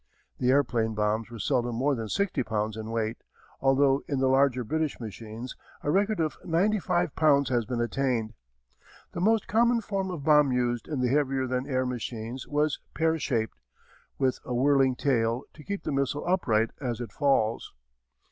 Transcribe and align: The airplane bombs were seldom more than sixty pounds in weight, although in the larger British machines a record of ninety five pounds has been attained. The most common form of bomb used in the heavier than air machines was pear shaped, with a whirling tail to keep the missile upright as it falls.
The 0.39 0.49
airplane 0.49 0.95
bombs 0.95 1.29
were 1.29 1.37
seldom 1.37 1.75
more 1.75 1.93
than 1.93 2.09
sixty 2.09 2.41
pounds 2.41 2.75
in 2.75 2.89
weight, 2.89 3.17
although 3.59 4.01
in 4.07 4.17
the 4.17 4.29
larger 4.29 4.63
British 4.63 4.99
machines 4.99 5.55
a 5.83 5.91
record 5.91 6.19
of 6.19 6.39
ninety 6.43 6.79
five 6.79 7.15
pounds 7.15 7.49
has 7.49 7.65
been 7.65 7.79
attained. 7.79 8.33
The 9.11 9.21
most 9.21 9.45
common 9.47 9.79
form 9.79 10.09
of 10.09 10.23
bomb 10.23 10.51
used 10.51 10.87
in 10.87 11.01
the 11.01 11.09
heavier 11.09 11.45
than 11.45 11.67
air 11.69 11.85
machines 11.85 12.47
was 12.47 12.79
pear 12.95 13.19
shaped, 13.19 13.59
with 14.17 14.39
a 14.43 14.55
whirling 14.55 14.95
tail 14.95 15.43
to 15.53 15.63
keep 15.63 15.83
the 15.83 15.91
missile 15.91 16.25
upright 16.27 16.71
as 16.81 16.99
it 16.99 17.11
falls. 17.11 17.71